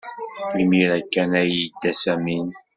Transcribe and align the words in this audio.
Imir-a 0.61 0.97
kan 1.13 1.31
ay 1.41 1.49
yedda 1.59 1.91
Samim 2.01 2.47